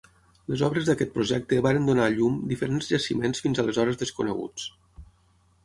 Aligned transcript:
Les 0.51 0.61
obres 0.67 0.87
d'aquest 0.89 1.11
projecte 1.17 1.59
varen 1.65 1.85
donar 1.91 2.07
a 2.07 2.15
llum 2.15 2.41
diferents 2.53 2.89
jaciments 2.95 3.45
fins 3.47 3.63
aleshores 3.65 4.03
desconeguts. 4.03 4.69